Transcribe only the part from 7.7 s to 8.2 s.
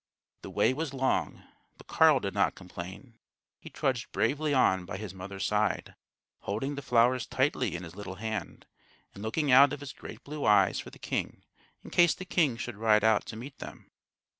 in his little